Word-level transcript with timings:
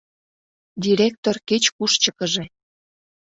—Директор 0.85 1.35
кеч-куш 1.49 1.91
чыкыже! 2.03 2.45